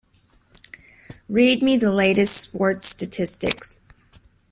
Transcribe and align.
Read 1.29 1.61
me 1.61 1.77
the 1.77 1.91
latest 1.91 2.35
sports 2.35 2.87
statistics. 2.87 3.81